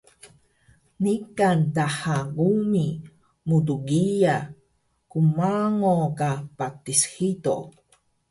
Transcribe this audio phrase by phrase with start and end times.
[1.03, 2.85] Niqan daha qumi
[3.47, 4.35] mtgiya
[5.11, 7.55] qmango ka patis hido